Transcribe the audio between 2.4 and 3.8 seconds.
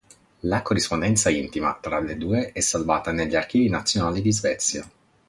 è salvata negli archivi